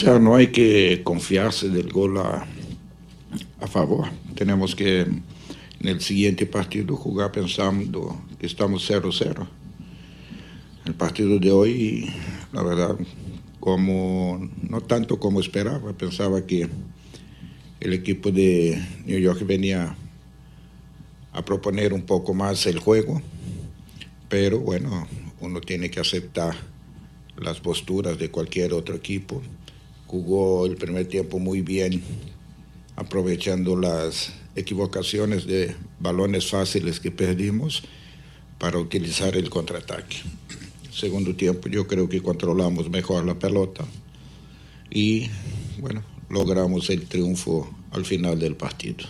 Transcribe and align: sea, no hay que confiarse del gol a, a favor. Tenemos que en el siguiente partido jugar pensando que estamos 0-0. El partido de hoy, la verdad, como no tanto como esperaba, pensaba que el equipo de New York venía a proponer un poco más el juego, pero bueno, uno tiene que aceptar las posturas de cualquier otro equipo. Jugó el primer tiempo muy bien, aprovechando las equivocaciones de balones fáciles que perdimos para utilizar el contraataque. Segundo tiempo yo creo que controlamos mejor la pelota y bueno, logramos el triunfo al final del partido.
sea, 0.00 0.18
no 0.18 0.34
hay 0.34 0.48
que 0.48 1.02
confiarse 1.04 1.68
del 1.68 1.92
gol 1.92 2.16
a, 2.18 2.46
a 3.60 3.66
favor. 3.66 4.08
Tenemos 4.34 4.74
que 4.74 5.00
en 5.02 5.24
el 5.82 6.00
siguiente 6.00 6.46
partido 6.46 6.96
jugar 6.96 7.32
pensando 7.32 8.18
que 8.38 8.46
estamos 8.46 8.90
0-0. 8.90 9.46
El 10.86 10.94
partido 10.94 11.38
de 11.38 11.52
hoy, 11.52 12.10
la 12.52 12.62
verdad, 12.62 12.96
como 13.60 14.48
no 14.68 14.80
tanto 14.80 15.20
como 15.20 15.40
esperaba, 15.40 15.92
pensaba 15.92 16.46
que 16.46 16.68
el 17.80 17.92
equipo 17.92 18.30
de 18.30 18.82
New 19.04 19.18
York 19.18 19.44
venía 19.46 19.94
a 21.32 21.44
proponer 21.44 21.92
un 21.92 22.02
poco 22.02 22.32
más 22.32 22.66
el 22.66 22.78
juego, 22.78 23.20
pero 24.30 24.60
bueno, 24.60 25.06
uno 25.40 25.60
tiene 25.60 25.90
que 25.90 26.00
aceptar 26.00 26.56
las 27.36 27.60
posturas 27.60 28.18
de 28.18 28.30
cualquier 28.30 28.72
otro 28.72 28.94
equipo. 28.94 29.42
Jugó 30.10 30.66
el 30.66 30.74
primer 30.74 31.06
tiempo 31.06 31.38
muy 31.38 31.60
bien, 31.60 32.02
aprovechando 32.96 33.76
las 33.76 34.32
equivocaciones 34.56 35.46
de 35.46 35.76
balones 36.00 36.50
fáciles 36.50 36.98
que 36.98 37.12
perdimos 37.12 37.84
para 38.58 38.80
utilizar 38.80 39.36
el 39.36 39.48
contraataque. 39.48 40.16
Segundo 40.92 41.36
tiempo 41.36 41.68
yo 41.68 41.86
creo 41.86 42.08
que 42.08 42.24
controlamos 42.24 42.90
mejor 42.90 43.24
la 43.24 43.38
pelota 43.38 43.84
y 44.90 45.30
bueno, 45.78 46.02
logramos 46.28 46.90
el 46.90 47.06
triunfo 47.06 47.72
al 47.92 48.04
final 48.04 48.40
del 48.40 48.56
partido. 48.56 49.06